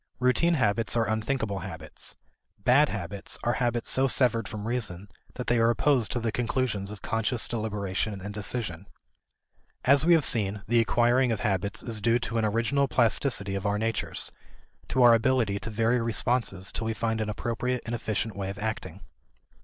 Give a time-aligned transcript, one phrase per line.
[0.19, 2.15] Routine habits are unthinking habits:
[2.57, 6.89] "bad" habits are habits so severed from reason that they are opposed to the conclusions
[6.89, 8.87] of conscious deliberation and decision.
[9.85, 13.67] As we have seen, the acquiring of habits is due to an original plasticity of
[13.67, 14.31] our natures:
[14.87, 18.57] to our ability to vary responses till we find an appropriate and efficient way of
[18.57, 19.01] acting.